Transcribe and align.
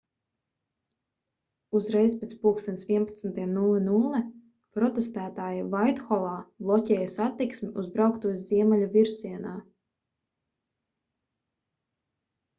uzreiz 1.79 2.13
pēc 2.21 2.31
plkst 2.45 2.71
11.00 2.93 4.21
protestētāji 4.77 5.61
vaitholā 5.75 6.31
bloķēja 6.65 7.11
satiksmi 7.17 7.69
uz 7.83 7.91
brauktuves 7.97 8.43
ziemeļu 8.49 8.87
virzienā 8.97 9.53